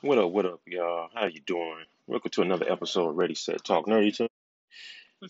What 0.00 0.16
up, 0.18 0.30
what 0.30 0.46
up, 0.46 0.60
y'all? 0.64 1.08
How 1.12 1.26
you 1.26 1.40
doing? 1.40 1.84
Welcome 2.06 2.30
to 2.30 2.42
another 2.42 2.70
episode 2.70 3.08
of 3.08 3.16
Ready, 3.16 3.34
Set, 3.34 3.64
Talk 3.64 3.88
Nerdy 3.88 4.16
Talk. 4.16 4.30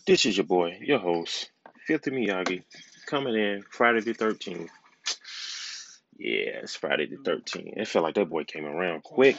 This 0.05 0.27
is 0.27 0.37
your 0.37 0.45
boy, 0.45 0.77
your 0.79 0.99
host, 0.99 1.49
Filthy 1.87 2.11
Miyagi, 2.11 2.61
coming 3.07 3.33
in 3.33 3.63
Friday 3.71 4.01
the 4.01 4.13
13th. 4.13 4.69
Yeah, 6.19 6.59
it's 6.61 6.75
Friday 6.75 7.07
the 7.07 7.15
13th. 7.17 7.73
It 7.77 7.87
felt 7.87 8.03
like 8.03 8.13
that 8.13 8.29
boy 8.29 8.43
came 8.43 8.65
around 8.65 9.01
quick. 9.01 9.37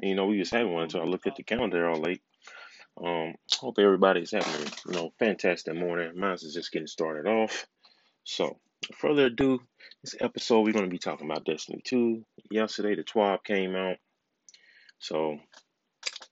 And, 0.00 0.10
you 0.10 0.16
know, 0.16 0.26
we 0.26 0.38
just 0.38 0.52
had 0.52 0.66
one 0.66 0.82
until 0.82 1.02
I 1.02 1.04
looked 1.04 1.28
at 1.28 1.36
the 1.36 1.44
calendar 1.44 1.88
all 1.88 2.00
late. 2.00 2.22
Um, 3.00 3.34
hope 3.60 3.78
everybody's 3.78 4.32
having 4.32 4.52
a 4.52 4.70
you 4.88 4.92
know 4.92 5.12
fantastic 5.20 5.76
morning. 5.76 6.18
Mine's 6.18 6.42
is 6.42 6.54
just 6.54 6.72
getting 6.72 6.88
started 6.88 7.30
off. 7.30 7.64
So, 8.24 8.58
further 8.96 9.26
ado, 9.26 9.60
this 10.02 10.16
episode 10.18 10.62
we're 10.62 10.72
going 10.72 10.84
to 10.84 10.90
be 10.90 10.98
talking 10.98 11.30
about 11.30 11.44
Destiny 11.44 11.80
2. 11.84 12.24
Yesterday, 12.50 12.96
the 12.96 13.04
TWAB 13.04 13.44
came 13.44 13.76
out. 13.76 13.98
So, 14.98 15.38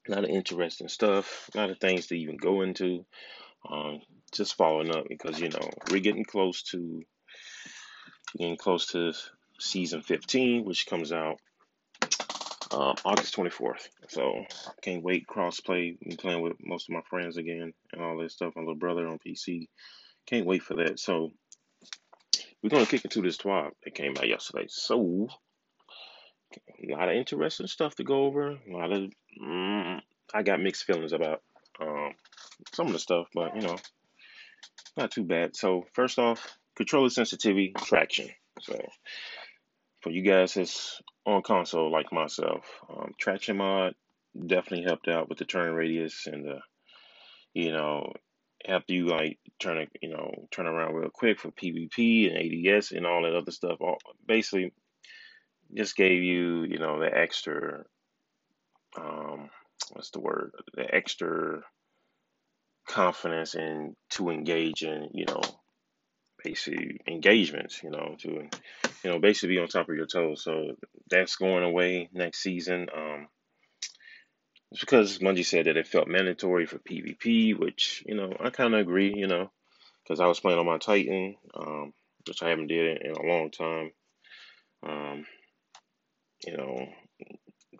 a 0.08 0.10
lot 0.10 0.24
of 0.24 0.30
interesting 0.30 0.88
stuff, 0.88 1.50
a 1.54 1.58
lot 1.58 1.70
of 1.70 1.78
things 1.78 2.06
to 2.08 2.18
even 2.18 2.36
go 2.36 2.62
into. 2.62 3.04
Um, 3.68 4.00
just 4.32 4.56
following 4.56 4.94
up 4.94 5.06
because 5.08 5.40
you 5.40 5.48
know 5.48 5.70
we're 5.90 6.00
getting 6.00 6.24
close 6.24 6.62
to 6.64 7.02
getting 8.36 8.56
close 8.56 8.86
to 8.88 9.12
season 9.58 10.02
15, 10.02 10.64
which 10.64 10.86
comes 10.86 11.12
out 11.12 11.38
um, 12.72 12.94
August 13.04 13.36
24th. 13.36 13.88
So 14.08 14.44
can't 14.82 15.02
wait. 15.02 15.26
Crossplay, 15.26 15.96
playing 16.18 16.42
with 16.42 16.54
most 16.60 16.88
of 16.88 16.94
my 16.94 17.02
friends 17.08 17.36
again 17.36 17.72
and 17.92 18.02
all 18.02 18.18
that 18.18 18.30
stuff. 18.32 18.52
My 18.56 18.62
little 18.62 18.74
brother 18.76 19.06
on 19.06 19.18
PC. 19.26 19.68
Can't 20.26 20.46
wait 20.46 20.62
for 20.62 20.74
that. 20.74 20.98
So 20.98 21.32
we're 22.62 22.70
gonna 22.70 22.86
kick 22.86 23.04
into 23.04 23.22
this 23.22 23.38
TWAB 23.38 23.70
that 23.84 23.94
came 23.94 24.14
out 24.16 24.28
yesterday. 24.28 24.66
So 24.68 25.28
a 26.82 26.92
lot 26.92 27.08
of 27.08 27.16
interesting 27.16 27.66
stuff 27.66 27.94
to 27.96 28.04
go 28.04 28.24
over. 28.24 28.50
A 28.50 28.72
lot 28.72 28.92
of 28.92 29.10
mm, 29.42 30.00
I 30.34 30.42
got 30.42 30.60
mixed 30.60 30.84
feelings 30.84 31.12
about 31.12 31.42
um, 31.80 32.12
some 32.72 32.86
of 32.86 32.92
the 32.92 32.98
stuff, 32.98 33.28
but 33.34 33.54
you 33.56 33.62
know, 33.62 33.76
not 34.96 35.10
too 35.10 35.24
bad. 35.24 35.56
So 35.56 35.86
first 35.92 36.18
off, 36.18 36.56
controller 36.76 37.10
sensitivity 37.10 37.72
traction. 37.76 38.28
So 38.60 38.78
for 40.00 40.10
you 40.10 40.22
guys 40.22 40.54
that's 40.54 41.00
on 41.24 41.42
console 41.42 41.90
like 41.90 42.12
myself, 42.12 42.64
um, 42.88 43.12
traction 43.18 43.56
mod 43.58 43.94
definitely 44.34 44.84
helped 44.84 45.08
out 45.08 45.28
with 45.28 45.38
the 45.38 45.44
turn 45.44 45.74
radius 45.74 46.26
and 46.26 46.44
the 46.44 46.58
you 47.54 47.72
know 47.72 48.12
helped 48.66 48.90
you 48.90 49.06
like 49.06 49.38
turn 49.58 49.78
it 49.78 49.90
you 50.02 50.10
know 50.10 50.46
turn 50.50 50.66
around 50.66 50.94
real 50.94 51.10
quick 51.10 51.38
for 51.38 51.50
PvP 51.50 52.28
and 52.28 52.76
ADS 52.76 52.92
and 52.92 53.06
all 53.06 53.22
that 53.22 53.34
other 53.34 53.50
stuff. 53.50 53.78
All, 53.80 53.98
basically, 54.26 54.72
just 55.74 55.96
gave 55.96 56.22
you 56.22 56.64
you 56.64 56.78
know 56.78 57.00
the 57.00 57.16
extra 57.16 57.84
um, 58.98 59.50
what's 59.92 60.10
the 60.10 60.20
word? 60.20 60.52
The 60.74 60.94
extra 60.94 61.60
confidence 62.88 63.54
in 63.54 63.96
to 64.10 64.30
engage 64.30 64.82
in 64.82 65.08
you 65.12 65.24
know 65.26 65.40
basically 66.44 67.00
engagements 67.08 67.82
you 67.82 67.90
know 67.90 68.16
to 68.20 68.48
you 69.04 69.10
know 69.10 69.18
basically 69.18 69.56
be 69.56 69.60
on 69.60 69.68
top 69.68 69.88
of 69.88 69.96
your 69.96 70.06
toes. 70.06 70.42
So 70.44 70.76
that's 71.10 71.36
going 71.36 71.64
away 71.64 72.08
next 72.12 72.40
season. 72.40 72.88
Um 72.94 73.28
it's 74.72 74.80
because 74.80 75.18
Bungie 75.18 75.46
said 75.46 75.66
that 75.66 75.76
it 75.76 75.86
felt 75.86 76.08
mandatory 76.08 76.66
for 76.66 76.78
PvP 76.78 77.58
which 77.58 78.02
you 78.06 78.14
know 78.16 78.32
I 78.40 78.50
kind 78.50 78.74
of 78.74 78.80
agree 78.80 79.14
you 79.16 79.26
know 79.28 79.50
because 80.04 80.20
I 80.20 80.26
was 80.26 80.40
playing 80.40 80.58
on 80.58 80.66
my 80.66 80.78
Titan 80.78 81.36
um 81.54 81.92
which 82.26 82.42
I 82.42 82.50
haven't 82.50 82.68
did 82.68 83.02
in 83.02 83.12
a 83.12 83.22
long 83.22 83.50
time. 83.50 83.92
Um 84.86 85.26
you 86.46 86.56
know 86.56 86.86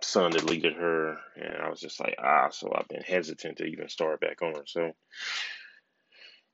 son 0.02 0.30
deleted 0.30 0.74
her 0.74 1.16
and 1.36 1.56
I 1.62 1.70
was 1.70 1.80
just 1.80 2.00
like 2.00 2.16
ah 2.22 2.50
so 2.50 2.72
I've 2.74 2.88
been 2.88 3.02
hesitant 3.02 3.58
to 3.58 3.64
even 3.64 3.88
start 3.88 4.20
back 4.20 4.42
on 4.42 4.54
her 4.54 4.64
so 4.66 4.92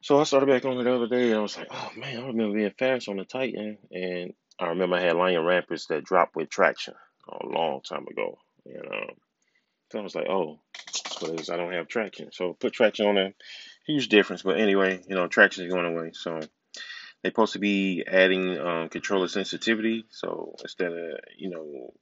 So 0.03 0.21
I 0.21 0.25
started 0.25 0.47
back 0.47 0.65
on 0.65 0.79
it 0.79 0.85
the 0.85 0.95
other 0.95 1.09
day, 1.09 1.29
and 1.31 1.37
I 1.39 1.43
was 1.43 1.57
like, 1.57 1.69
oh 1.71 1.91
man, 1.97 2.19
I 2.19 2.27
remember 2.27 2.55
being 2.57 2.73
fast 2.79 3.09
on 3.09 3.17
the 3.19 3.25
Titan, 3.25 3.79
and 3.93 4.35
I 4.59 4.69
remember 4.69 4.97
I 4.97 5.01
had 5.01 5.17
Lion 5.17 5.45
Rapids 5.45 5.87
that 5.89 6.05
dropped 6.05 6.37
with 6.37 6.51
traction 6.51 6.95
a 7.29 7.47
long 7.47 7.83
time 7.83 8.07
ago. 8.09 8.39
And 8.67 8.87
um, 8.87 9.11
so 9.91 10.01
I 10.01 10.03
was 10.03 10.15
like, 10.15 10.29
oh, 10.29 10.61
that's. 11.21 11.51
I 11.51 11.57
don't 11.57 11.73
have 11.73 11.89
traction. 11.89 12.31
So 12.33 12.55
put 12.55 12.73
traction 12.73 13.07
on 13.07 13.15
there. 13.15 13.35
Huge 13.87 14.09
difference. 14.09 14.43
But 14.43 14.59
anyway, 14.59 15.01
you 15.09 15.15
know, 15.15 15.29
traction 15.29 15.67
is 15.67 15.73
going 15.73 15.87
away. 15.87 16.11
So 16.15 16.41
they're 17.23 17.31
supposed 17.31 17.55
to 17.55 17.61
be 17.61 18.05
adding 18.07 18.59
um, 18.59 18.89
controller 18.89 19.29
sensitivity. 19.29 20.05
So 20.11 20.57
instead 20.63 20.93
of, 20.93 21.21
you 21.37 21.51
know, 21.51 21.95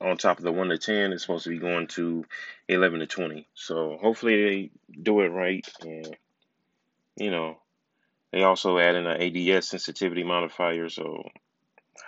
on 0.00 0.16
top 0.16 0.38
of 0.38 0.44
the 0.44 0.52
1 0.52 0.68
to 0.68 0.78
10, 0.78 1.12
it's 1.12 1.22
supposed 1.22 1.44
to 1.44 1.50
be 1.50 1.58
going 1.58 1.86
to 1.88 2.24
11 2.68 3.00
to 3.00 3.06
20. 3.06 3.48
So 3.54 3.98
hopefully 4.00 4.70
they 4.90 5.00
do 5.02 5.20
it 5.20 5.28
right. 5.28 5.66
And, 5.82 6.16
you 7.16 7.30
know, 7.30 7.58
they 8.32 8.42
also 8.42 8.78
add 8.78 8.96
in 8.96 9.06
an 9.06 9.20
ADS 9.20 9.68
sensitivity 9.68 10.22
modifier, 10.22 10.88
so 10.88 11.28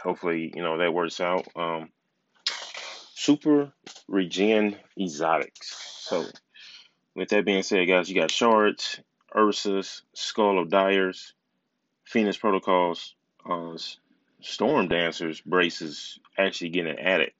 hopefully, 0.02 0.52
you 0.54 0.62
know, 0.62 0.78
that 0.78 0.92
works 0.92 1.20
out. 1.20 1.46
Um, 1.56 1.90
super 3.14 3.72
regen 4.08 4.76
exotics. 4.98 5.74
So, 6.00 6.24
with 7.14 7.30
that 7.30 7.44
being 7.44 7.62
said, 7.62 7.88
guys, 7.88 8.08
you 8.08 8.20
got 8.20 8.30
Shards, 8.30 9.00
Ursus, 9.34 10.02
Skull 10.14 10.58
of 10.58 10.70
Dyers, 10.70 11.32
Phoenix 12.04 12.36
Protocols, 12.36 13.14
uh, 13.48 13.76
Storm 14.40 14.88
Dancers 14.88 15.40
braces 15.40 16.18
actually 16.36 16.70
getting 16.70 16.98
added. 16.98 17.32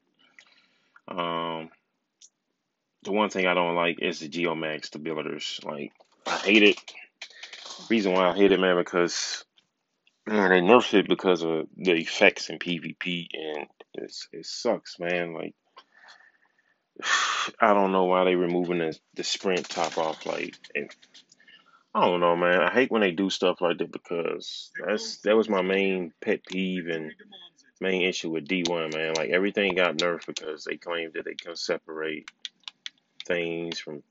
Um, 1.11 1.71
the 3.03 3.13
one 3.13 3.31
thing 3.31 3.47
I 3.47 3.55
don't 3.55 3.75
like 3.75 3.99
is 4.01 4.21
the 4.21 4.29
Geomags 4.29 4.91
debilitors. 4.91 5.65
Like, 5.65 5.93
I 6.27 6.37
hate 6.39 6.63
it. 6.63 6.81
Reason 7.89 8.13
why 8.13 8.31
I 8.31 8.35
hate 8.35 8.53
it, 8.53 8.61
man, 8.61 8.77
because 8.77 9.45
man, 10.27 10.51
they 10.51 10.61
nerfed 10.61 10.95
it 10.95 11.09
because 11.09 11.43
of 11.43 11.67
the 11.77 11.93
effects 11.93 12.51
in 12.51 12.59
PvP, 12.59 13.29
and 13.33 13.67
it's 13.95 14.29
it 14.33 14.47
sucks, 14.47 14.99
man. 14.99 15.33
Like, 15.33 15.55
I 17.61 17.73
don't 17.73 17.93
know 17.93 18.05
why 18.05 18.25
they 18.25 18.35
removing 18.35 18.79
the 18.79 18.99
the 19.15 19.25
sprint 19.25 19.69
top 19.69 19.97
off. 19.97 20.27
Like, 20.27 20.55
and 20.75 20.91
I 21.95 22.05
don't 22.05 22.21
know, 22.21 22.37
man. 22.37 22.61
I 22.61 22.71
hate 22.71 22.91
when 22.91 23.01
they 23.01 23.13
do 23.13 23.31
stuff 23.31 23.61
like 23.61 23.79
that 23.79 23.93
because 23.93 24.71
that's 24.87 25.19
that 25.19 25.37
was 25.37 25.49
my 25.49 25.63
main 25.63 26.13
pet 26.21 26.41
peeve 26.47 26.89
and 26.89 27.13
main 27.81 28.03
issue 28.03 28.31
with 28.31 28.49
D1, 28.49 28.95
man. 28.95 29.15
Like 29.15 29.31
everything 29.31 29.75
got 29.75 29.97
nerfed 29.97 30.27
because 30.27 30.65
they 30.65 30.77
claimed 30.77 31.15
that 31.15 31.25
they 31.25 31.35
can 31.35 31.57
separate 31.57 32.31
things 33.27 33.79
from 33.79 34.03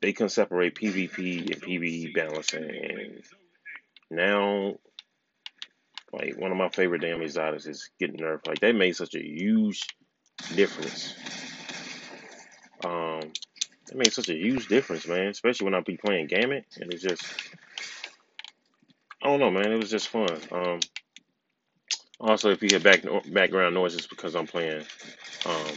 they 0.00 0.12
can 0.12 0.28
separate 0.28 0.76
PvP 0.76 1.52
and 1.52 1.62
PvE 1.62 2.14
balancing, 2.14 2.62
and 2.64 3.22
now 4.10 4.74
like 6.12 6.36
one 6.38 6.52
of 6.52 6.56
my 6.56 6.68
favorite 6.68 7.02
damn 7.02 7.22
exotics 7.22 7.66
is 7.66 7.90
getting 7.98 8.18
nerfed. 8.18 8.46
Like 8.46 8.60
they 8.60 8.72
made 8.72 8.96
such 8.96 9.14
a 9.14 9.22
huge 9.22 9.86
difference. 10.54 11.14
Um, 12.84 13.32
it 13.90 13.96
made 13.96 14.12
such 14.12 14.28
a 14.28 14.34
huge 14.34 14.68
difference, 14.68 15.06
man. 15.06 15.28
Especially 15.28 15.64
when 15.64 15.74
I 15.74 15.80
be 15.80 15.96
playing 15.96 16.28
Gambit, 16.28 16.64
and 16.80 16.92
it's 16.92 17.02
just 17.02 17.24
I 19.22 19.26
don't 19.26 19.40
know, 19.40 19.50
man. 19.50 19.72
It 19.72 19.78
was 19.78 19.90
just 19.90 20.08
fun. 20.08 20.38
Um, 20.52 20.80
also, 22.20 22.50
if 22.50 22.62
you 22.62 22.68
hear 22.68 22.80
back 22.80 23.04
background 23.32 23.74
noises 23.74 24.06
because 24.06 24.34
I'm 24.34 24.46
playing, 24.46 24.84
um, 25.46 25.72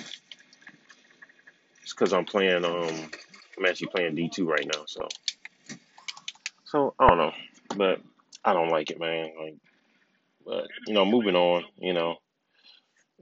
it's 1.83 1.93
because 1.93 2.13
I'm 2.13 2.25
playing. 2.25 2.65
Um, 2.65 3.11
I'm 3.57 3.65
actually 3.65 3.87
playing 3.87 4.15
D2 4.15 4.45
right 4.45 4.65
now, 4.65 4.83
so 4.87 5.07
so 6.65 6.93
I 6.97 7.07
don't 7.07 7.17
know, 7.17 7.33
but 7.75 8.01
I 8.43 8.53
don't 8.53 8.69
like 8.69 8.89
it, 8.89 8.99
man. 8.99 9.31
Like, 9.39 9.55
but 10.45 10.67
you 10.87 10.93
know, 10.93 11.05
moving 11.05 11.35
on, 11.35 11.63
you 11.77 11.93
know. 11.93 12.15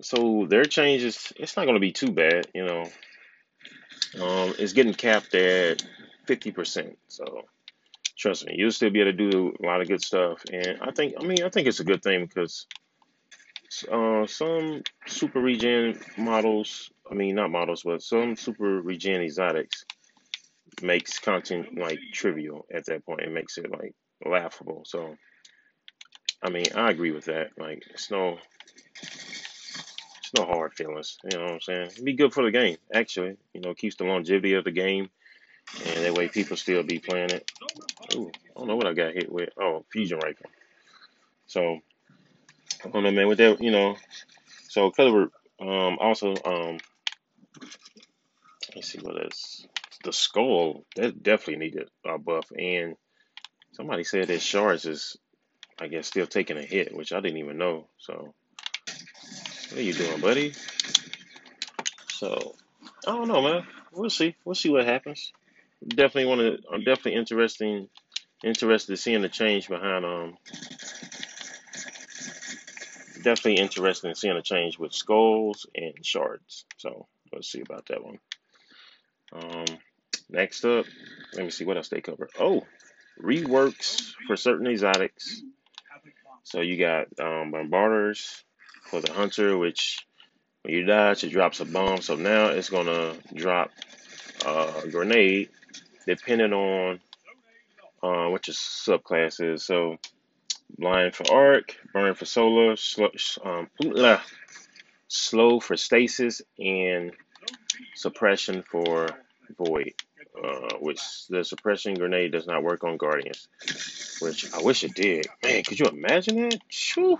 So 0.02 0.46
their 0.48 0.64
changes, 0.64 1.34
it's 1.36 1.58
not 1.58 1.66
going 1.66 1.76
to 1.76 1.82
be 1.82 1.92
too 1.92 2.12
bad, 2.12 2.48
you 2.56 2.66
know. 2.66 2.84
Um, 4.16 4.54
it's 4.58 4.74
getting 4.74 4.94
capped 4.94 5.36
at 5.36 5.84
fifty 6.26 6.52
percent, 6.52 6.98
so 7.10 7.44
trust 8.18 8.46
me, 8.46 8.56
you'll 8.58 8.72
still 8.72 8.90
be 8.92 9.02
able 9.02 9.12
to 9.12 9.32
do 9.32 9.54
a 9.62 9.66
lot 9.66 9.82
of 9.82 9.88
good 9.88 10.02
stuff. 10.02 10.44
And 10.52 10.80
I 10.82 10.92
think, 10.92 11.16
I 11.20 11.26
mean, 11.26 11.44
I 11.44 11.50
think 11.50 11.68
it's 11.68 11.80
a 11.80 11.86
good 11.86 12.04
thing 12.04 12.26
because 12.26 12.66
uh, 13.92 14.26
some 14.28 14.84
super 15.06 15.40
regen 15.40 16.00
models, 16.18 16.92
I 17.10 17.14
mean, 17.14 17.36
not 17.36 17.52
models, 17.52 17.84
but 17.84 18.02
some 18.02 18.36
super 18.36 18.82
regen 18.82 19.22
exotics 19.22 19.86
makes 20.82 21.20
content 21.20 21.78
like 21.78 22.00
trivial 22.14 22.66
at 22.74 22.86
that 22.86 23.06
point. 23.06 23.22
It 23.22 23.32
makes 23.32 23.58
it 23.58 23.72
like 23.72 23.94
laughable. 24.26 24.84
So, 24.86 25.16
I 26.44 26.50
mean, 26.50 26.66
I 26.76 26.90
agree 26.90 27.12
with 27.12 27.26
that. 27.26 27.52
Like, 27.58 27.84
it's 27.92 28.10
no, 28.10 28.38
it's 29.02 30.32
no 30.38 30.46
hard 30.46 30.74
feelings. 30.74 31.18
You 31.32 31.38
know 31.38 31.44
what 31.46 31.54
I'm 31.54 31.62
saying? 31.62 31.88
It'd 31.88 32.06
be 32.06 32.14
good 32.14 32.34
for 32.34 32.44
the 32.44 32.52
game, 32.52 32.78
actually. 32.94 33.38
You 33.54 33.62
know, 33.62 33.74
keeps 33.74 33.96
the 33.96 34.06
longevity 34.06 34.54
of 34.54 34.64
the 34.64 34.72
game, 34.72 35.10
and 35.86 36.06
that 36.06 36.14
way 36.14 36.28
people 36.28 36.58
still 36.58 36.84
be 36.84 37.00
playing 37.00 37.32
it. 37.32 37.52
Ooh, 38.16 38.32
I 38.34 38.60
don't 38.60 38.68
know 38.68 38.76
what 38.76 38.88
I 38.88 38.94
got 38.94 39.14
hit 39.14 39.32
with. 39.32 39.50
Oh, 39.60 39.86
fusion 39.92 40.20
rifle. 40.20 40.50
So, 41.46 41.80
I 42.86 42.90
don't 42.90 43.04
know, 43.04 43.12
man. 43.12 43.28
With 43.28 43.40
that, 43.40 43.62
you 43.62 43.72
know, 43.72 43.98
so 44.70 44.92
color. 44.92 45.30
Um, 45.62 45.98
also, 46.00 46.36
um, 46.46 46.80
Let's 48.76 48.92
see 48.92 49.00
what 49.00 49.22
else. 49.22 49.68
The 50.04 50.14
skull 50.14 50.86
that 50.96 51.24
definitely 51.24 51.66
needed 51.66 51.90
a 52.06 52.18
buff, 52.18 52.46
and 52.58 52.96
somebody 53.74 54.04
said 54.04 54.28
that 54.28 54.42
shards 54.42 54.86
is, 54.86 55.18
I 55.80 55.88
guess, 55.88 56.08
still 56.08 56.28
taking 56.28 56.58
a 56.58 56.62
hit, 56.62 56.96
which 56.96 57.12
I 57.12 57.20
didn't 57.20 57.40
even 57.40 57.58
know. 57.58 57.88
So, 57.98 58.34
what 59.70 59.80
are 59.80 59.82
you 59.82 59.94
doing, 59.94 60.22
buddy? 60.22 60.54
So, 62.10 62.56
I 63.08 63.12
don't 63.12 63.28
know, 63.28 63.42
man. 63.42 63.64
We'll 63.92 64.10
see. 64.10 64.36
We'll 64.46 64.56
see 64.56 64.70
what 64.70 64.86
happens. 64.86 65.34
Definitely 65.86 66.26
want 66.26 66.42
to. 66.42 66.58
I'm 66.72 66.84
definitely 66.84 67.16
interesting, 67.16 67.90
interested 68.44 68.94
in 68.94 68.98
seeing 68.98 69.22
the 69.22 69.30
change 69.30 69.68
behind 69.68 70.06
um 70.06 70.38
definitely 73.24 73.62
interested 73.62 74.08
in 74.08 74.16
seeing 74.16 74.38
a 74.38 74.42
change 74.42 74.78
with 74.78 74.94
skulls 74.94 75.66
and 75.76 75.94
shards. 76.06 76.66
So 76.78 77.08
let's 77.34 77.52
see 77.52 77.62
about 77.62 77.88
that 77.88 78.04
one. 78.04 78.20
Um, 79.32 79.66
next 80.30 80.66
up, 80.66 80.86
let 81.36 81.46
me 81.46 81.52
see 81.52 81.66
what 81.66 81.78
else 81.78 81.90
they 81.90 82.02
cover. 82.02 82.30
Oh, 82.40 82.66
reworks 83.22 84.14
for 84.28 84.36
certain 84.36 84.68
exotics. 84.68 85.42
So 86.44 86.62
you 86.62 86.78
got 86.78 87.08
um, 87.20 87.52
bombarders 87.52 88.44
for 88.86 89.02
the 89.02 89.12
hunter, 89.14 89.58
which 89.58 90.06
when 90.64 90.74
you 90.74 90.86
die, 90.86 91.12
it 91.12 91.32
drops 91.32 91.60
a 91.60 91.66
bomb. 91.66 92.02
So 92.02 92.16
now 92.16 92.48
it's 92.48 92.70
gonna 92.70 93.14
drop 93.34 93.72
a 94.46 94.88
grenade, 94.90 95.50
depending 96.08 96.54
on 96.54 97.00
uh, 98.02 98.30
what 98.30 98.48
your 98.48 98.56
subclass 98.56 99.54
is. 99.54 99.64
So 99.64 99.98
Blind 100.78 101.16
for 101.16 101.32
arc, 101.32 101.76
burn 101.94 102.14
for 102.14 102.26
solar, 102.26 102.76
slow, 102.76 103.10
um, 103.44 103.70
slow 105.08 105.60
for 105.60 105.76
stasis, 105.76 106.42
and 106.58 107.12
suppression 107.96 108.64
for 108.64 109.08
void. 109.58 109.94
Uh, 110.42 110.78
which 110.80 111.28
the 111.28 111.44
suppression 111.44 111.96
grenade 111.96 112.32
does 112.32 112.48
not 112.48 112.64
work 112.64 112.86
on 112.86 112.96
guardians, 112.96 113.50
which 114.22 114.54
I 114.54 114.62
wish 114.62 114.86
it 114.86 114.94
did. 114.94 115.28
Man, 115.44 115.64
could 115.64 115.80
you 115.80 115.88
imagine 115.88 116.44
that? 116.44 116.62
Shoo. 116.70 117.18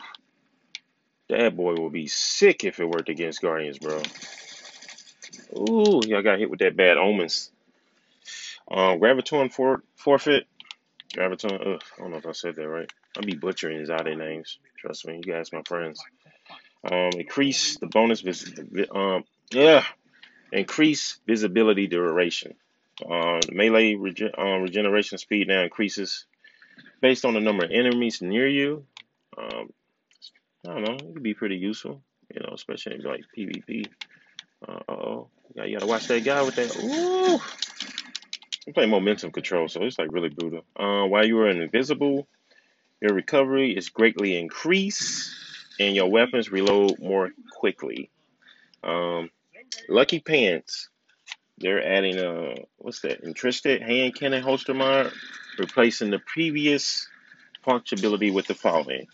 That 1.28 1.58
boy 1.58 1.74
will 1.74 1.90
be 1.90 2.08
sick 2.08 2.64
if 2.64 2.80
it 2.80 2.86
worked 2.86 3.10
against 3.10 3.42
guardians, 3.42 3.78
bro. 3.78 4.02
Ooh, 5.58 6.02
y'all 6.06 6.22
got 6.22 6.40
hit 6.40 6.50
with 6.50 6.60
that 6.60 6.78
bad 6.78 6.98
omens. 6.98 7.52
Um, 8.70 9.00
Graviton 9.00 9.52
for, 9.52 9.84
forfeit. 9.96 10.48
Graviton, 11.14 11.76
ugh, 11.76 11.82
I 11.98 12.02
don't 12.02 12.12
know 12.12 12.18
if 12.18 12.28
I 12.28 12.32
said 12.32 12.56
that 12.56 12.68
right. 12.68 12.92
I'll 13.20 13.26
be 13.26 13.36
butchering 13.36 13.80
his 13.80 13.90
other 13.90 14.16
names. 14.16 14.60
Trust 14.78 15.06
me, 15.06 15.16
you 15.16 15.34
guys, 15.34 15.52
my 15.52 15.62
friends. 15.68 16.02
Um, 16.90 17.10
increase 17.18 17.78
the 17.78 17.88
bonus 17.88 18.22
vis- 18.22 18.54
um, 18.96 19.26
yeah, 19.52 19.84
increase 20.54 21.20
visibility 21.28 21.88
duration. 21.88 22.54
Uh, 23.06 23.42
melee 23.52 23.96
rege- 23.96 24.32
um, 24.38 24.62
regeneration 24.62 25.18
speed 25.18 25.50
now 25.50 25.64
increases 25.64 26.26
based 27.02 27.26
on 27.26 27.34
the 27.34 27.42
number 27.42 27.66
of 27.66 27.72
enemies 27.72 28.22
near 28.22 28.48
you. 28.48 28.86
Um, 29.38 29.70
I 30.66 30.74
don't 30.74 30.84
know, 30.84 30.94
it 30.94 31.14
could 31.14 31.24
be 31.24 31.34
pretty 31.34 31.58
useful, 31.58 32.02
you 32.34 32.40
know, 32.40 32.54
especially 32.54 32.96
in 32.96 33.02
like 33.02 33.26
PvP. 33.38 33.88
Uh 34.66 34.80
oh, 34.88 35.28
you 35.56 35.74
gotta, 35.74 35.88
watch 35.88 36.08
that 36.08 36.24
guy 36.24 36.42
with 36.42 36.56
that. 36.56 36.74
Ooh, 36.84 37.42
I'm 38.66 38.74
playing 38.74 38.90
momentum 38.90 39.32
control, 39.32 39.68
so 39.68 39.84
it's 39.84 40.00
like 40.00 40.12
really 40.12 40.30
brutal. 40.30 40.64
Uh, 40.74 41.06
while 41.06 41.26
you 41.26 41.38
are 41.40 41.50
invisible, 41.50 42.26
your 43.02 43.14
recovery 43.14 43.76
is 43.76 43.90
greatly 43.90 44.38
increased, 44.38 45.32
and 45.80 45.96
your 45.96 46.10
weapons 46.10 46.52
reload 46.52 47.00
more 47.00 47.32
quickly. 47.52 48.10
Um, 48.84 49.30
Lucky 49.88 50.20
Pants, 50.20 50.90
they're 51.58 51.86
adding 51.86 52.18
a 52.18 52.56
what's 52.78 53.02
that? 53.02 53.22
Intristed 53.22 53.82
hand 53.82 54.16
cannon 54.16 54.44
holster 54.44 54.74
mod, 54.74 55.12
replacing 55.58 56.12
the 56.12 56.20
previous 56.20 57.08
functionality 57.66 58.34
with 58.34 58.48
the 58.48 58.56
following. 58.56 59.08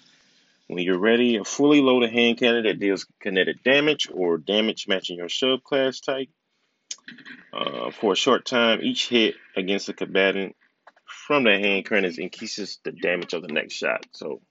When 0.68 0.84
you're 0.84 0.98
ready, 0.98 1.36
a 1.36 1.44
fully 1.44 1.82
loaded 1.82 2.12
hand 2.12 2.40
cannon 2.40 2.64
that 2.64 2.80
deals 2.80 3.06
kinetic 3.20 3.64
damage 3.64 4.10
or 4.12 4.38
damage 4.38 4.88
matching 4.88 5.18
your 5.18 5.28
subclass 5.28 6.04
type. 6.04 6.30
Uh, 7.54 7.92
for 7.92 8.14
a 8.14 8.16
short 8.16 8.46
time, 8.46 8.80
each 8.82 9.08
hit 9.08 9.36
against 9.56 9.90
a 9.90 9.94
combatant 9.94 10.56
from 11.26 11.44
that 11.46 11.60
hand 11.60 11.88
cannon 11.88 12.14
increases 12.20 12.80
the 12.84 12.92
damage 12.92 13.34
of 13.34 13.42
the 13.42 13.52
next 13.52 13.74
shot. 13.74 14.06
So 14.12 14.42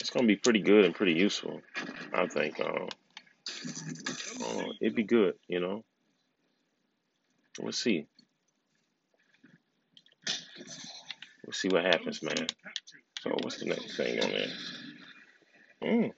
it's 0.00 0.10
gonna 0.10 0.26
be 0.26 0.36
pretty 0.36 0.60
good 0.60 0.84
and 0.84 0.94
pretty 0.94 1.12
useful. 1.12 1.62
I 2.12 2.26
think. 2.26 2.58
Uh, 2.58 2.86
uh, 4.44 4.64
it'd 4.80 4.96
be 4.96 5.04
good, 5.04 5.34
you 5.46 5.60
know. 5.60 5.84
We'll 7.60 7.72
see. 7.72 8.06
We'll 11.46 11.52
see 11.52 11.68
what 11.68 11.84
happens, 11.84 12.20
man. 12.22 12.46
So 13.20 13.30
what's 13.40 13.58
the 13.58 13.66
next 13.66 13.96
thing 13.96 14.24
on 14.24 14.30
there? 14.30 14.46
Mm, 15.84 16.10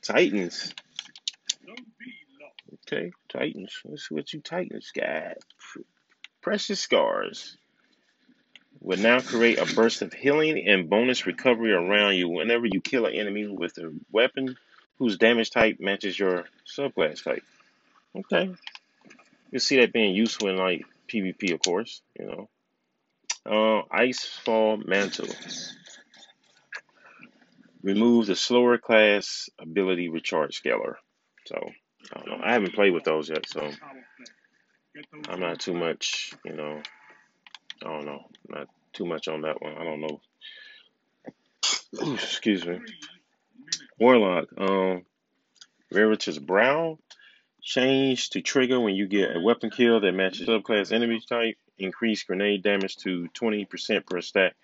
Titans. 0.00 0.74
Okay, 2.86 3.12
Titans. 3.28 3.80
Let's 3.84 4.08
see 4.08 4.14
what 4.14 4.32
you 4.32 4.40
Titans 4.40 4.92
got. 4.94 5.36
Precious 6.40 6.80
Scars 6.80 7.58
will 8.84 8.98
now 8.98 9.18
create 9.18 9.58
a 9.58 9.74
burst 9.74 10.02
of 10.02 10.12
healing 10.12 10.68
and 10.68 10.90
bonus 10.90 11.26
recovery 11.26 11.72
around 11.72 12.16
you 12.16 12.28
whenever 12.28 12.66
you 12.66 12.82
kill 12.82 13.06
an 13.06 13.14
enemy 13.14 13.46
with 13.46 13.76
a 13.78 13.90
weapon 14.12 14.56
whose 14.98 15.16
damage 15.16 15.50
type 15.50 15.78
matches 15.80 16.18
your 16.18 16.44
subclass 16.66 17.24
type. 17.24 17.42
Okay. 18.14 18.54
You 19.50 19.58
see 19.58 19.80
that 19.80 19.92
being 19.92 20.14
useful 20.14 20.50
in 20.50 20.56
like 20.56 20.84
PvP, 21.08 21.54
of 21.54 21.60
course, 21.60 22.02
you 22.18 22.26
know. 22.26 22.48
Uh, 23.46 23.82
Icefall 23.90 24.86
Mantle. 24.86 25.34
Remove 27.82 28.26
the 28.26 28.36
slower 28.36 28.76
class 28.76 29.48
ability 29.58 30.08
recharge 30.10 30.56
scaler. 30.56 30.98
So, 31.46 31.56
I 32.12 32.18
don't 32.18 32.28
know. 32.28 32.44
I 32.44 32.52
haven't 32.52 32.74
played 32.74 32.92
with 32.92 33.04
those 33.04 33.30
yet, 33.30 33.48
so 33.48 33.70
I'm 35.28 35.40
not 35.40 35.60
too 35.60 35.74
much, 35.74 36.34
you 36.44 36.54
know. 36.54 36.82
I 37.84 37.88
don't 37.88 38.06
know. 38.06 38.24
Not 38.48 38.68
too 38.92 39.04
much 39.04 39.28
on 39.28 39.42
that 39.42 39.60
one. 39.60 39.74
I 39.76 39.84
don't 39.84 40.00
know. 40.00 40.20
Excuse 42.14 42.64
me. 42.66 42.80
Warlock. 43.98 44.48
Um, 44.58 45.04
Verity's 45.92 46.38
Brow. 46.38 46.98
Change 47.62 48.30
to 48.30 48.42
trigger 48.42 48.78
when 48.80 48.94
you 48.94 49.06
get 49.06 49.36
a 49.36 49.40
weapon 49.40 49.70
kill 49.70 50.00
that 50.00 50.12
matches 50.12 50.48
subclass 50.48 50.92
enemy 50.92 51.22
type. 51.26 51.56
Increase 51.78 52.22
grenade 52.24 52.62
damage 52.62 52.96
to 52.98 53.28
20% 53.34 54.06
per 54.06 54.20
stack. 54.20 54.54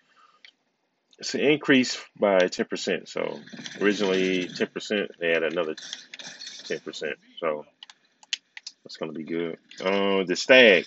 It's 1.18 1.34
an 1.34 1.40
increase 1.40 2.00
by 2.18 2.38
10%. 2.38 3.08
So 3.08 3.38
originally 3.80 4.46
10%, 4.48 5.08
they 5.18 5.30
had 5.30 5.42
another 5.42 5.74
10%. 5.74 7.14
So 7.40 7.64
that's 8.82 8.96
going 8.96 9.12
to 9.12 9.18
be 9.18 9.24
good. 9.24 9.58
Uh, 9.82 10.24
the 10.24 10.36
Stag. 10.36 10.86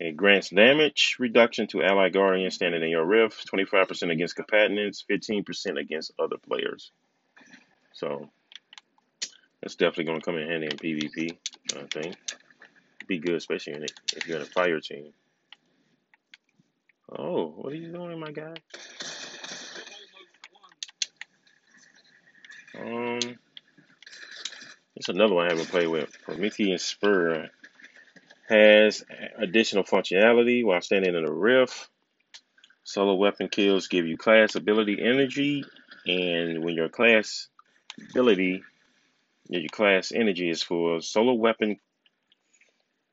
It 0.00 0.16
grants 0.16 0.50
damage 0.50 1.16
reduction 1.18 1.66
to 1.68 1.82
ally 1.82 2.08
guardians 2.08 2.54
standing 2.54 2.82
in 2.82 2.88
your 2.88 3.04
rift, 3.04 3.50
25% 3.52 4.12
against 4.12 4.36
combatants, 4.36 5.04
15% 5.10 5.78
against 5.78 6.12
other 6.18 6.36
players. 6.36 6.92
So 7.92 8.30
that's 9.60 9.74
definitely 9.74 10.04
going 10.04 10.20
to 10.20 10.24
come 10.24 10.38
in 10.38 10.48
handy 10.48 10.66
in 10.66 10.76
PvP, 10.76 11.36
I 11.76 11.86
think. 11.92 12.16
Be 13.08 13.18
good, 13.18 13.34
especially 13.34 13.72
in 13.72 13.84
if 13.84 14.26
you're 14.26 14.36
in 14.36 14.42
a 14.42 14.46
fire 14.46 14.80
team. 14.80 15.12
Oh, 17.10 17.48
what 17.48 17.72
are 17.72 17.76
you 17.76 17.90
doing, 17.90 18.20
my 18.20 18.30
guy? 18.30 18.54
Um, 22.78 23.38
it's 24.94 25.08
another 25.08 25.34
one 25.34 25.46
I 25.46 25.50
haven't 25.50 25.70
played 25.70 25.88
with. 25.88 26.16
Promethean 26.22 26.78
Spur 26.78 27.48
has 28.48 29.04
additional 29.36 29.84
functionality 29.84 30.64
while 30.64 30.80
standing 30.80 31.14
in 31.14 31.24
a 31.24 31.32
rift. 31.32 31.88
Solo 32.84 33.14
weapon 33.14 33.48
kills 33.48 33.88
give 33.88 34.06
you 34.06 34.16
class 34.16 34.54
ability 34.54 34.98
energy, 35.02 35.62
and 36.06 36.64
when 36.64 36.74
your 36.74 36.88
class 36.88 37.48
ability, 38.10 38.62
your 39.48 39.68
class 39.70 40.10
energy 40.12 40.48
is 40.48 40.62
full, 40.62 41.02
solo 41.02 41.34
weapon 41.34 41.76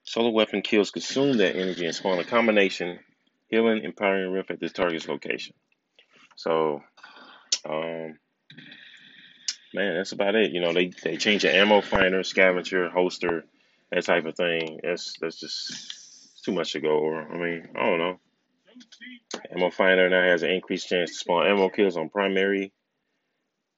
solo 0.03 0.29
weapon 0.29 0.61
kills 0.61 0.91
consume 0.91 1.37
that 1.37 1.55
energy 1.55 1.85
and 1.85 1.95
spawn 1.95 2.19
a 2.19 2.23
combination 2.23 2.99
healing 3.47 3.83
empowering 3.83 4.31
rift 4.31 4.51
at 4.51 4.59
this 4.59 4.71
target's 4.71 5.07
location. 5.07 5.55
So, 6.35 6.83
um, 7.67 8.17
man, 9.73 9.95
that's 9.97 10.11
about 10.11 10.35
it. 10.35 10.51
You 10.51 10.61
know, 10.61 10.73
they 10.73 10.91
they 11.03 11.17
change 11.17 11.41
the 11.41 11.53
ammo 11.53 11.81
finder, 11.81 12.23
scavenger, 12.23 12.89
holster 12.89 13.45
that 13.95 14.05
type 14.05 14.25
of 14.25 14.35
thing. 14.35 14.79
That's 14.83 15.15
that's 15.21 15.39
just 15.39 16.43
too 16.43 16.51
much 16.51 16.73
to 16.73 16.81
go 16.81 16.89
over. 16.89 17.21
I 17.21 17.37
mean, 17.37 17.69
I 17.75 17.85
don't 17.85 17.99
know. 17.99 18.19
Ammo 19.55 19.71
Finder 19.71 20.09
now 20.09 20.21
has 20.21 20.43
an 20.43 20.51
increased 20.51 20.89
chance 20.89 21.11
to 21.11 21.15
spawn 21.15 21.47
ammo 21.47 21.69
kills 21.69 21.95
on 21.95 22.09
primary 22.09 22.73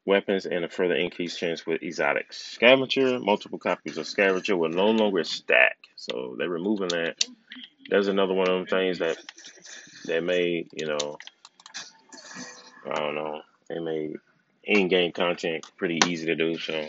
weapons 0.05 0.47
and 0.47 0.65
a 0.65 0.69
further 0.69 0.95
increased 0.95 1.39
chance 1.39 1.67
with 1.67 1.83
exotic 1.83 2.33
scavenger. 2.33 3.19
Multiple 3.19 3.59
copies 3.59 3.97
of 3.97 4.07
scavenger 4.07 4.57
will 4.57 4.69
no 4.69 4.87
longer 4.87 5.23
stack. 5.23 5.77
So 5.95 6.35
they're 6.37 6.49
removing 6.49 6.87
that. 6.89 7.23
There's 7.89 8.07
another 8.07 8.33
one 8.33 8.49
of 8.49 8.55
them 8.57 8.65
things 8.65 8.99
that 8.99 9.17
that 10.05 10.23
made, 10.23 10.69
you 10.73 10.87
know, 10.87 11.17
I 12.91 12.99
don't 12.99 13.15
know, 13.15 13.41
they 13.69 13.79
made 13.79 14.15
in-game 14.63 15.11
content 15.11 15.69
pretty 15.77 15.99
easy 16.07 16.25
to 16.25 16.35
do. 16.35 16.57
So 16.57 16.87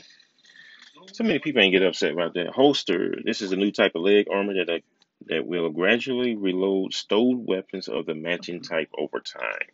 so 1.13 1.25
many 1.25 1.39
people 1.39 1.63
ain't 1.63 1.73
get 1.73 1.83
upset 1.83 2.13
about 2.13 2.35
that. 2.35 2.49
Holster. 2.49 3.15
This 3.25 3.43
is 3.43 3.53
a 3.53 3.57
new 3.57 3.73
type 3.73 3.93
of 3.95 4.03
leg 4.03 4.27
armor 4.33 4.55
that 4.55 4.83
that 5.27 5.47
will 5.47 5.71
gradually 5.71 6.37
reload 6.37 6.95
stowed 6.95 7.47
weapons 7.47 7.89
of 7.89 8.07
the 8.07 8.15
matching 8.15 8.63
type 8.63 8.89
over 8.97 9.21
time. 9.21 9.69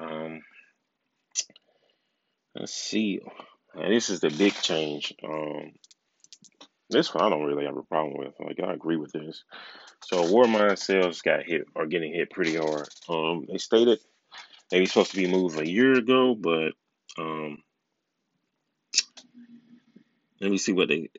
Um, 0.00 0.42
let's 2.54 2.74
see. 2.74 3.20
Now, 3.74 3.88
this 3.88 4.10
is 4.10 4.20
the 4.20 4.30
big 4.30 4.54
change. 4.54 5.14
Um, 5.22 5.72
this 6.90 7.12
one 7.12 7.24
I 7.24 7.30
don't 7.30 7.44
really 7.44 7.66
have 7.66 7.76
a 7.76 7.82
problem 7.82 8.16
with. 8.18 8.34
Like 8.40 8.60
I 8.60 8.72
agree 8.72 8.96
with 8.96 9.12
this. 9.12 9.44
So 10.04 10.24
Warmind 10.24 10.78
cells 10.78 11.22
got 11.22 11.44
hit 11.44 11.66
are 11.74 11.86
getting 11.86 12.14
hit 12.14 12.30
pretty 12.30 12.56
hard. 12.56 12.88
Um, 13.08 13.46
they 13.50 13.58
stated 13.58 13.98
they 14.70 14.80
were 14.80 14.86
supposed 14.86 15.12
to 15.12 15.16
be 15.16 15.30
moved 15.30 15.58
a 15.58 15.68
year 15.68 15.94
ago, 15.94 16.34
but 16.34 16.72
um, 17.18 17.58
let 20.40 20.50
me 20.50 20.58
see 20.58 20.72
what 20.72 20.88
they 20.88 21.10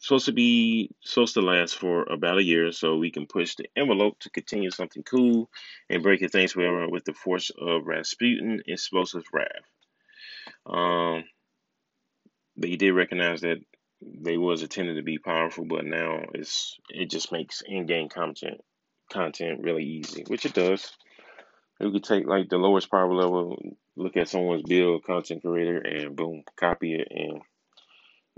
supposed 0.00 0.26
to 0.26 0.32
be 0.32 0.90
supposed 1.02 1.34
to 1.34 1.40
last 1.40 1.76
for 1.76 2.04
about 2.04 2.38
a 2.38 2.42
year, 2.42 2.72
so 2.72 2.96
we 2.96 3.10
can 3.10 3.26
push 3.26 3.54
the 3.54 3.66
envelope 3.76 4.18
to 4.20 4.30
continue 4.30 4.70
something 4.70 5.02
cool 5.02 5.50
and 5.88 6.02
breaking 6.02 6.28
things 6.28 6.52
forever 6.52 6.88
with 6.88 7.04
the 7.04 7.14
force 7.14 7.50
of 7.58 7.86
Rasputin 7.86 8.62
explosive 8.66 9.24
wrath. 9.32 9.48
Um, 10.66 11.24
he 12.62 12.76
did 12.76 12.92
recognize 12.92 13.40
that 13.42 13.58
they 14.02 14.36
was 14.36 14.62
intended 14.62 14.96
to 14.96 15.02
be 15.02 15.18
powerful, 15.18 15.64
but 15.64 15.84
now 15.84 16.22
it's 16.34 16.78
it 16.88 17.10
just 17.10 17.32
makes 17.32 17.62
in-game 17.66 18.08
content 18.08 18.60
content 19.10 19.60
really 19.62 19.84
easy, 19.84 20.24
which 20.26 20.46
it 20.46 20.54
does. 20.54 20.92
You 21.80 21.90
could 21.90 22.04
take 22.04 22.26
like 22.26 22.48
the 22.48 22.58
lowest 22.58 22.90
power 22.90 23.12
level, 23.12 23.58
look 23.96 24.16
at 24.16 24.28
someone's 24.28 24.62
build 24.62 25.04
content 25.04 25.42
creator, 25.42 25.78
and 25.78 26.14
boom, 26.14 26.44
copy 26.56 26.94
it, 26.94 27.08
and 27.10 27.40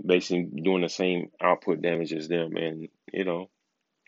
basically 0.03 0.43
doing 0.43 0.81
the 0.81 0.89
same 0.89 1.31
output 1.41 1.81
damage 1.81 2.13
as 2.13 2.27
them, 2.27 2.55
and 2.55 2.87
you 3.11 3.25
know, 3.25 3.49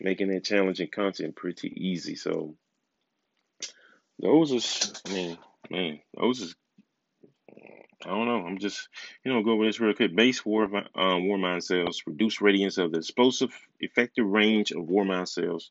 making 0.00 0.28
that 0.28 0.44
challenging 0.44 0.88
content 0.88 1.36
pretty 1.36 1.68
easy. 1.68 2.14
So 2.14 2.54
those 4.18 4.52
is, 4.52 4.92
I 5.06 5.12
mean, 5.12 5.38
man, 5.70 6.00
those 6.16 6.40
is 6.40 6.54
I 8.04 8.08
don't 8.08 8.26
know. 8.26 8.46
I'm 8.46 8.58
just, 8.58 8.88
you 9.24 9.32
know, 9.32 9.42
go 9.42 9.52
over 9.52 9.66
this 9.66 9.78
real 9.78 9.92
quick. 9.92 10.16
Base 10.16 10.44
war 10.44 10.64
um, 10.64 10.82
Warmind 10.94 11.62
cells 11.62 12.02
reduce 12.06 12.40
radius 12.40 12.78
of 12.78 12.92
the 12.92 12.98
explosive 12.98 13.52
effective 13.78 14.26
range 14.26 14.70
of 14.72 14.86
Warmind 14.86 15.28
cells, 15.28 15.70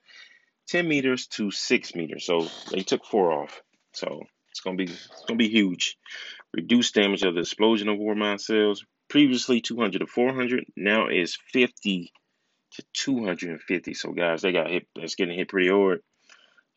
10 0.67 0.87
meters 0.87 1.25
to 1.27 1.49
6 1.49 1.95
meters. 1.95 2.25
So 2.25 2.47
they 2.71 2.81
took 2.81 3.03
four 3.03 3.31
off. 3.31 3.63
So 3.93 4.21
it's 4.51 4.59
gonna 4.59 4.77
be 4.77 4.83
it's 4.83 5.25
gonna 5.27 5.39
be 5.39 5.49
huge. 5.49 5.97
Reduce 6.53 6.91
damage 6.91 7.23
of 7.23 7.33
the 7.33 7.41
explosion 7.41 7.89
of 7.89 7.97
Warmind 7.97 8.41
cells. 8.41 8.85
Previously 9.09 9.61
200 9.61 9.99
to 9.99 10.07
400. 10.07 10.65
Now 10.75 11.07
is 11.07 11.37
50 11.51 12.11
to 12.73 12.83
250. 12.93 13.93
So 13.93 14.11
guys, 14.11 14.41
they 14.41 14.51
got 14.51 14.69
hit. 14.69 14.87
That's 14.95 15.15
getting 15.15 15.37
hit 15.37 15.49
pretty 15.49 15.69
hard. 15.69 16.01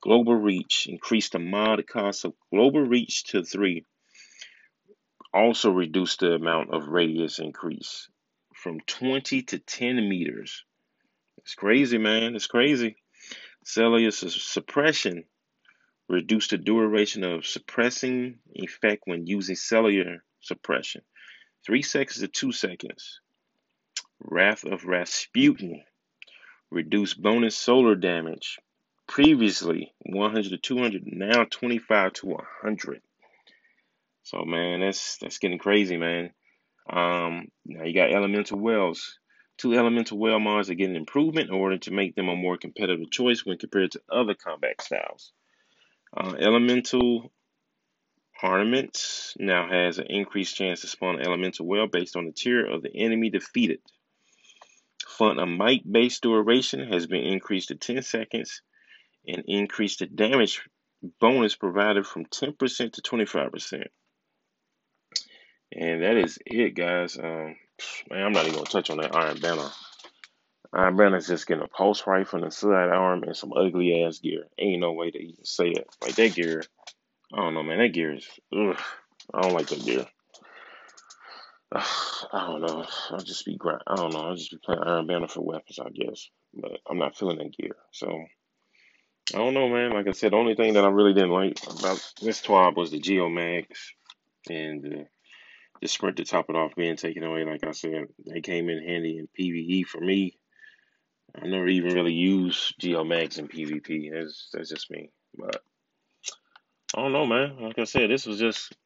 Global 0.02 0.34
reach. 0.34 0.86
Increase 0.88 1.28
the 1.30 1.38
mod 1.38 1.86
cost 1.86 2.24
of 2.24 2.34
global 2.50 2.80
reach 2.80 3.24
to 3.24 3.44
three 3.44 3.84
also 5.32 5.70
reduce 5.70 6.16
the 6.16 6.32
amount 6.32 6.74
of 6.74 6.88
radius 6.88 7.38
increase 7.38 8.08
from 8.54 8.80
20 8.80 9.42
to 9.42 9.58
10 9.58 10.08
meters. 10.08 10.64
It's 11.38 11.54
crazy, 11.54 11.98
man. 11.98 12.36
It's 12.36 12.46
crazy. 12.46 12.96
Cellular 13.64 14.10
suppression 14.10 15.24
reduce 16.08 16.48
the 16.48 16.58
duration 16.58 17.24
of 17.24 17.46
suppressing 17.46 18.38
effect 18.52 19.02
when 19.06 19.26
using 19.26 19.56
cellular 19.56 20.22
suppression. 20.40 21.02
Three 21.64 21.82
seconds 21.82 22.18
to 22.20 22.28
two 22.28 22.52
seconds. 22.52 23.20
Wrath 24.20 24.64
of 24.64 24.84
Rasputin 24.84 25.82
reduce 26.70 27.14
bonus 27.14 27.56
solar 27.56 27.94
damage. 27.94 28.58
Previously 29.06 29.92
100 30.06 30.50
to 30.50 30.58
200, 30.58 31.02
now 31.06 31.44
25 31.44 32.12
to 32.14 32.26
100. 32.26 33.02
So 34.22 34.44
man, 34.44 34.80
that's 34.80 35.18
that's 35.18 35.38
getting 35.38 35.58
crazy, 35.58 35.96
man. 35.96 36.30
Um, 36.88 37.48
now 37.66 37.84
you 37.84 37.94
got 37.94 38.12
elemental 38.12 38.58
wells. 38.58 39.18
Two 39.58 39.74
elemental 39.74 40.18
well 40.18 40.40
mods 40.40 40.70
are 40.70 40.74
getting 40.74 40.96
improvement 40.96 41.48
in 41.48 41.54
order 41.54 41.78
to 41.78 41.90
make 41.90 42.14
them 42.14 42.28
a 42.28 42.36
more 42.36 42.56
competitive 42.56 43.10
choice 43.10 43.44
when 43.44 43.58
compared 43.58 43.92
to 43.92 44.00
other 44.10 44.34
combat 44.34 44.80
styles. 44.80 45.32
Uh, 46.16 46.34
elemental 46.38 47.32
ordnance 48.42 49.34
now 49.38 49.68
has 49.68 49.98
an 49.98 50.06
increased 50.08 50.56
chance 50.56 50.80
to 50.80 50.86
spawn 50.86 51.16
an 51.16 51.26
elemental 51.26 51.66
well 51.66 51.86
based 51.86 52.16
on 52.16 52.26
the 52.26 52.32
tier 52.32 52.64
of 52.66 52.82
the 52.82 52.94
enemy 52.94 53.30
defeated. 53.30 53.80
Font 55.06 55.40
of 55.40 55.48
might 55.48 55.90
based 55.90 56.22
duration 56.22 56.92
has 56.92 57.06
been 57.06 57.22
increased 57.22 57.68
to 57.68 57.76
10 57.76 58.02
seconds 58.02 58.62
and 59.26 59.44
increased 59.46 60.00
the 60.00 60.06
damage 60.06 60.62
bonus 61.20 61.54
provided 61.54 62.06
from 62.06 62.26
10% 62.26 62.92
to 62.92 63.02
25%. 63.02 63.84
And 65.74 66.02
that 66.02 66.16
is 66.16 66.38
it, 66.44 66.74
guys. 66.74 67.16
Um, 67.16 67.56
man, 68.10 68.24
I'm 68.24 68.32
not 68.32 68.44
even 68.44 68.56
gonna 68.56 68.66
touch 68.66 68.90
on 68.90 68.98
that 68.98 69.14
Iron 69.14 69.40
Banner. 69.40 69.68
Iron 70.74 70.96
Banner's 70.96 71.28
just 71.28 71.46
getting 71.46 71.62
a 71.62 71.68
pulse 71.68 72.06
rifle 72.06 72.38
and 72.38 72.48
a 72.48 72.50
side 72.50 72.90
arm 72.90 73.22
and 73.24 73.36
some 73.36 73.52
ugly 73.52 74.04
ass 74.04 74.18
gear. 74.18 74.44
Ain't 74.58 74.80
no 74.80 74.92
way 74.92 75.10
to 75.10 75.18
even 75.18 75.44
say 75.44 75.68
it. 75.68 75.86
Like 76.02 76.14
that 76.16 76.34
gear, 76.34 76.62
I 77.32 77.36
don't 77.36 77.54
know, 77.54 77.62
man. 77.62 77.78
That 77.78 77.92
gear 77.92 78.14
is, 78.14 78.28
ugh, 78.54 78.78
I 79.32 79.40
don't 79.40 79.54
like 79.54 79.68
that 79.68 79.84
gear. 79.84 80.06
I 81.74 82.46
don't 82.46 82.60
know. 82.60 82.84
I'll 83.10 83.18
just 83.18 83.46
be 83.46 83.56
grind. 83.56 83.80
I 83.86 83.96
don't 83.96 84.12
know. 84.12 84.20
I'll 84.20 84.36
just 84.36 84.50
be 84.50 84.58
playing 84.62 84.82
Iron 84.82 85.06
Banner 85.06 85.28
for 85.28 85.40
weapons, 85.40 85.78
I 85.78 85.88
guess. 85.88 86.28
But 86.52 86.78
I'm 86.88 86.98
not 86.98 87.16
feeling 87.16 87.38
that 87.38 87.56
gear. 87.56 87.76
So 87.92 88.08
I 89.34 89.38
don't 89.38 89.54
know, 89.54 89.68
man. 89.68 89.92
Like 89.92 90.06
I 90.06 90.12
said, 90.12 90.32
the 90.32 90.36
only 90.36 90.54
thing 90.54 90.74
that 90.74 90.84
I 90.84 90.88
really 90.88 91.14
didn't 91.14 91.30
like 91.30 91.58
about 91.64 92.12
this 92.20 92.42
TWAB 92.42 92.76
was 92.76 92.90
the 92.90 93.00
Geomags 93.00 93.78
and 94.50 94.82
the 94.82 95.06
the 95.80 95.88
sprint 95.88 96.16
to 96.16 96.24
top 96.24 96.46
it 96.48 96.54
off 96.54 96.76
being 96.76 96.96
taken 96.96 97.24
away. 97.24 97.44
Like 97.44 97.66
I 97.66 97.72
said, 97.72 98.06
they 98.24 98.40
came 98.40 98.68
in 98.68 98.86
handy 98.86 99.18
in 99.18 99.28
PVE 99.38 99.86
for 99.86 100.00
me. 100.00 100.38
I 101.34 101.46
never 101.46 101.66
even 101.66 101.94
really 101.94 102.12
used 102.12 102.78
Geomags 102.80 103.38
in 103.38 103.48
PvP. 103.48 104.12
That's 104.12 104.50
that's 104.52 104.68
just 104.68 104.90
me. 104.90 105.10
But 105.36 105.62
I 106.94 107.00
don't 107.00 107.12
know, 107.12 107.26
man. 107.26 107.56
Like 107.60 107.78
I 107.78 107.84
said, 107.84 108.10
this 108.10 108.26
was 108.26 108.38
just 108.38 108.76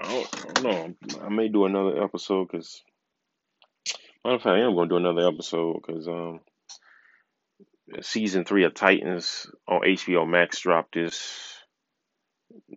I 0.00 0.08
don't, 0.08 0.28
I 0.34 0.52
don't 0.52 0.64
know. 0.64 1.20
I 1.24 1.28
may 1.28 1.48
do 1.48 1.66
another 1.66 2.02
episode 2.02 2.48
because 2.50 2.82
matter 4.24 4.36
of 4.36 4.42
fact, 4.42 4.54
I 4.54 4.60
am 4.60 4.74
going 4.74 4.88
to 4.88 4.94
do 4.94 5.06
another 5.06 5.28
episode 5.28 5.82
because 5.84 6.08
um 6.08 6.40
season 8.00 8.44
three 8.44 8.64
of 8.64 8.74
Titans 8.74 9.46
on 9.68 9.82
HBO 9.82 10.28
Max 10.28 10.60
dropped 10.60 10.94
this 10.94 11.58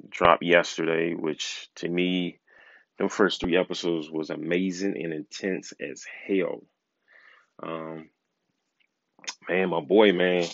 dropped 0.10 0.44
yesterday, 0.44 1.14
which 1.14 1.70
to 1.76 1.88
me 1.88 2.40
the 2.98 3.10
first 3.10 3.42
three 3.42 3.58
episodes 3.58 4.10
was 4.10 4.30
amazing 4.30 4.96
and 5.02 5.14
intense 5.14 5.74
as 5.80 6.06
hell. 6.28 6.62
Um, 7.62 8.10
man, 9.50 9.70
my 9.70 9.82
boy, 9.82 10.14
man, 10.14 10.46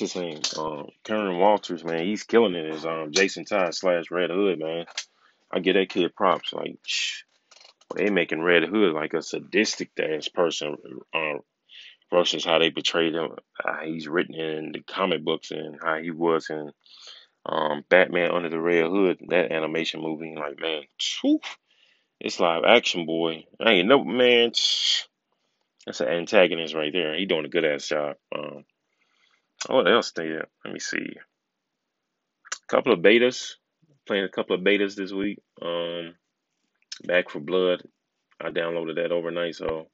what's 0.00 0.12
his 0.12 0.22
name? 0.22 0.40
Um, 0.56 0.88
Curran 1.04 1.38
Walters, 1.38 1.84
man, 1.84 2.04
he's 2.04 2.22
killing 2.22 2.54
it 2.54 2.72
as 2.72 2.84
um 2.84 3.12
Jason 3.12 3.44
Todd 3.44 3.74
slash 3.74 4.10
Red 4.10 4.30
Hood, 4.30 4.58
man. 4.58 4.86
I 5.50 5.60
get 5.60 5.74
that 5.74 5.88
kid 5.88 6.14
props. 6.14 6.52
Like, 6.52 6.78
shh, 6.86 7.22
they 7.96 8.10
making 8.10 8.42
Red 8.42 8.64
Hood 8.64 8.94
like 8.94 9.14
a 9.14 9.22
sadistic 9.22 9.90
ass 9.98 10.28
person, 10.28 10.76
uh, 11.14 11.38
versus 12.10 12.44
how 12.44 12.58
they 12.58 12.70
portrayed 12.70 13.14
him. 13.14 13.30
Uh, 13.64 13.80
he's 13.84 14.08
written 14.08 14.34
in 14.34 14.72
the 14.72 14.80
comic 14.80 15.24
books 15.24 15.50
and 15.50 15.78
how 15.82 15.98
he 15.98 16.10
was 16.10 16.48
in 16.50 16.70
um 17.46 17.84
Batman 17.88 18.30
Under 18.30 18.50
the 18.50 18.60
Red 18.60 18.84
Hood, 18.84 19.18
that 19.28 19.52
animation 19.52 20.00
movie. 20.00 20.34
Like, 20.36 20.60
man, 20.60 20.82
it's 22.20 22.40
live 22.40 22.64
action, 22.64 23.06
boy. 23.06 23.46
I 23.60 23.72
ain't 23.72 23.88
no 23.88 24.04
man. 24.04 24.52
That's 25.86 26.00
an 26.00 26.08
antagonist 26.08 26.74
right 26.74 26.92
there. 26.92 27.16
He 27.16 27.24
doing 27.24 27.46
a 27.46 27.48
good 27.48 27.64
ass 27.64 27.88
job. 27.88 28.16
Um, 28.36 28.64
what 29.66 29.90
else 29.90 30.12
there? 30.12 30.46
Let 30.64 30.74
me 30.74 30.80
see. 30.80 31.16
A 32.54 32.66
couple 32.68 32.92
of 32.92 33.00
betas. 33.00 33.54
Playing 34.06 34.24
a 34.24 34.28
couple 34.28 34.56
of 34.56 34.62
betas 34.62 34.94
this 34.94 35.12
week. 35.12 35.38
Um, 35.60 36.14
Back 37.04 37.30
4 37.30 37.40
Blood. 37.42 37.82
I 38.40 38.50
downloaded 38.50 38.96
that 38.96 39.12
overnight, 39.12 39.56
so 39.56 39.88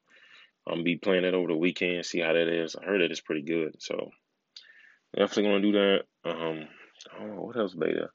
I'm 0.66 0.84
be 0.84 0.96
playing 0.96 1.22
that 1.22 1.34
over 1.34 1.48
the 1.48 1.56
weekend. 1.56 2.04
See 2.04 2.20
how 2.20 2.32
that 2.32 2.48
is. 2.48 2.76
I 2.76 2.84
heard 2.84 3.00
it 3.00 3.12
is 3.12 3.20
pretty 3.20 3.42
good, 3.42 3.76
so 3.78 4.10
definitely 5.16 5.44
gonna 5.44 5.62
do 5.62 5.72
that. 5.72 6.00
Um, 6.24 6.68
oh, 7.18 7.42
what 7.46 7.56
else 7.56 7.74
beta? 7.74 8.08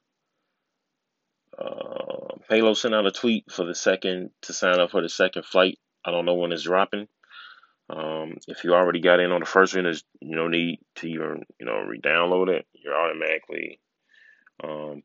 Uh, 1.58 2.36
Halo 2.48 2.74
sent 2.74 2.94
out 2.94 3.06
a 3.06 3.10
tweet 3.10 3.50
for 3.50 3.64
the 3.64 3.74
second 3.74 4.30
to 4.42 4.52
sign 4.52 4.78
up 4.80 4.92
for 4.92 5.02
the 5.02 5.08
second 5.08 5.44
flight. 5.44 5.78
I 6.04 6.10
don't 6.10 6.24
know 6.24 6.34
when 6.34 6.52
it's 6.52 6.62
dropping. 6.62 7.08
Um, 7.90 8.36
if 8.46 8.62
you 8.62 8.74
already 8.74 9.00
got 9.00 9.20
in 9.20 9.32
on 9.32 9.40
the 9.40 9.46
first 9.46 9.74
one, 9.74 9.84
there's 9.84 10.04
no 10.22 10.46
need 10.46 10.78
to 10.96 11.08
even 11.08 11.42
you 11.58 11.66
know 11.66 11.80
re-download 11.80 12.48
it. 12.48 12.66
You're 12.72 12.94
automatically 12.94 13.80
um, 14.62 15.02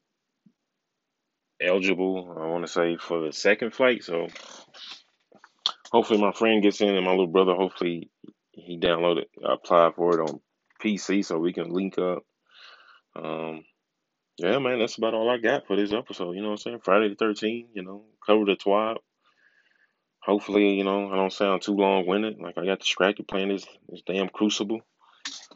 eligible. 1.59 2.37
I 2.39 2.45
want 2.47 2.65
to 2.65 2.71
say 2.71 2.97
for 2.97 3.25
the 3.25 3.33
second 3.33 3.73
flight. 3.73 4.03
So 4.03 4.27
hopefully 5.91 6.21
my 6.21 6.31
friend 6.31 6.61
gets 6.61 6.81
in, 6.81 6.95
and 6.95 7.05
my 7.05 7.11
little 7.11 7.27
brother. 7.27 7.55
Hopefully 7.55 8.11
he 8.51 8.79
downloaded, 8.79 9.25
applied 9.43 9.95
for 9.95 10.19
it 10.19 10.29
on 10.29 10.39
PC, 10.83 11.25
so 11.25 11.39
we 11.39 11.53
can 11.53 11.71
link 11.71 11.97
up. 11.97 12.23
Um, 13.15 13.63
yeah, 14.37 14.59
man, 14.59 14.79
that's 14.79 14.97
about 14.97 15.13
all 15.13 15.29
I 15.29 15.37
got 15.37 15.65
for 15.65 15.75
this 15.75 15.93
episode. 15.93 16.33
You 16.33 16.41
know 16.41 16.49
what 16.49 16.53
I'm 16.53 16.57
saying? 16.57 16.79
Friday 16.83 17.09
the 17.09 17.15
13th. 17.15 17.67
You 17.73 17.83
know, 17.83 18.03
cover 18.25 18.45
the 18.45 18.57
TWAB 18.57 18.97
hopefully, 20.25 20.73
you 20.73 20.83
know, 20.83 21.11
I 21.11 21.15
don't 21.15 21.31
sound 21.31 21.61
too 21.61 21.75
long 21.75 22.05
winded. 22.05 22.39
Like 22.39 22.57
I 22.57 22.65
got 22.65 22.79
distracted 22.79 23.27
playing 23.27 23.49
this 23.49 23.65
this 23.89 24.01
damn 24.05 24.29
Crucible. 24.29 24.81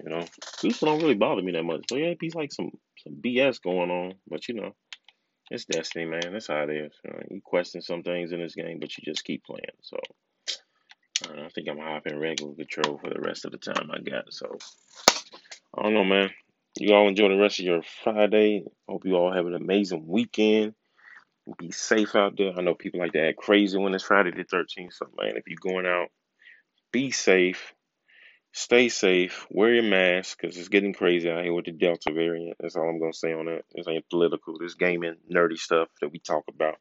You 0.03 0.09
know, 0.09 0.25
Crucible 0.59 0.93
don't 0.93 1.01
really 1.01 1.15
bother 1.15 1.41
me 1.41 1.51
that 1.53 1.63
much. 1.63 1.85
But 1.89 1.99
yeah, 1.99 2.07
it 2.07 2.19
be 2.19 2.31
like 2.33 2.51
some 2.51 2.71
some 3.03 3.15
BS 3.21 3.61
going 3.61 3.89
on. 3.89 4.15
But 4.27 4.47
you 4.47 4.55
know, 4.55 4.75
it's 5.49 5.65
Destiny, 5.65 6.05
man. 6.05 6.31
That's 6.31 6.47
how 6.47 6.63
it 6.63 6.69
is. 6.69 6.93
You, 7.03 7.11
know, 7.11 7.19
you 7.31 7.41
question 7.43 7.81
some 7.81 8.03
things 8.03 8.31
in 8.31 8.39
this 8.39 8.55
game, 8.55 8.79
but 8.79 8.95
you 8.97 9.03
just 9.03 9.23
keep 9.23 9.43
playing. 9.43 9.65
So 9.81 9.97
I, 11.29 11.45
I 11.45 11.49
think 11.49 11.67
I'm 11.67 11.79
hopping 11.79 12.19
regular 12.19 12.53
control 12.55 12.99
for 12.99 13.09
the 13.09 13.21
rest 13.21 13.45
of 13.45 13.51
the 13.51 13.57
time 13.57 13.89
I 13.91 13.99
got. 13.99 14.31
So 14.31 14.57
I 15.77 15.83
don't 15.83 15.93
know, 15.93 16.05
man. 16.05 16.29
You 16.77 16.93
all 16.93 17.07
enjoy 17.07 17.29
the 17.29 17.37
rest 17.37 17.59
of 17.59 17.65
your 17.65 17.81
Friday. 18.03 18.63
Hope 18.87 19.05
you 19.05 19.15
all 19.15 19.33
have 19.33 19.47
an 19.47 19.55
amazing 19.55 20.07
weekend. 20.07 20.75
Be 21.57 21.71
safe 21.71 22.15
out 22.15 22.37
there. 22.37 22.53
I 22.57 22.61
know 22.61 22.75
people 22.75 22.99
like 22.99 23.13
to 23.13 23.27
act 23.27 23.37
crazy 23.37 23.77
when 23.77 23.93
it's 23.93 24.03
Friday 24.03 24.31
the 24.31 24.43
13th. 24.43 24.93
So, 24.93 25.07
man, 25.17 25.37
if 25.37 25.47
you're 25.47 25.57
going 25.61 25.85
out, 25.85 26.09
be 26.91 27.11
safe. 27.11 27.73
Stay 28.51 28.89
safe. 28.89 29.45
Wear 29.49 29.75
your 29.75 29.83
mask 29.83 30.39
because 30.39 30.57
it's 30.57 30.69
getting 30.69 30.93
crazy 30.93 31.29
out 31.29 31.43
here 31.43 31.53
with 31.53 31.65
the 31.65 31.71
Delta 31.71 32.11
variant. 32.11 32.57
That's 32.59 32.75
all 32.75 32.89
I'm 32.89 32.99
going 32.99 33.11
to 33.11 33.17
say 33.17 33.33
on 33.33 33.45
that. 33.45 33.63
This 33.73 33.87
ain't 33.87 34.09
political. 34.09 34.57
This 34.57 34.73
gaming, 34.73 35.17
nerdy 35.31 35.57
stuff 35.57 35.87
that 36.01 36.11
we 36.11 36.19
talk 36.19 36.43
about. 36.49 36.77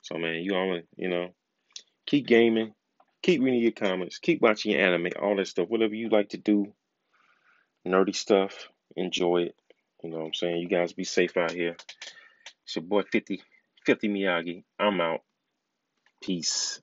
So, 0.00 0.16
man, 0.16 0.42
you 0.42 0.54
all, 0.54 0.80
you 0.96 1.08
know, 1.08 1.28
keep 2.06 2.26
gaming. 2.26 2.74
Keep 3.22 3.42
reading 3.42 3.60
your 3.60 3.72
comments. 3.72 4.18
Keep 4.18 4.40
watching 4.40 4.72
your 4.72 4.80
anime. 4.80 5.12
All 5.20 5.36
that 5.36 5.48
stuff. 5.48 5.68
Whatever 5.68 5.94
you 5.94 6.08
like 6.08 6.30
to 6.30 6.38
do. 6.38 6.72
Nerdy 7.86 8.14
stuff. 8.14 8.68
Enjoy 8.96 9.42
it. 9.42 9.56
You 10.02 10.10
know 10.10 10.18
what 10.18 10.26
I'm 10.26 10.34
saying? 10.34 10.58
You 10.58 10.68
guys 10.68 10.92
be 10.92 11.04
safe 11.04 11.36
out 11.36 11.50
here. 11.50 11.76
It's 12.64 12.76
your 12.76 12.84
boy 12.84 13.02
50. 13.02 13.42
Filthy 13.88 14.08
Miyagi. 14.10 14.64
I'm 14.78 15.00
out. 15.00 15.20
Peace. 16.22 16.82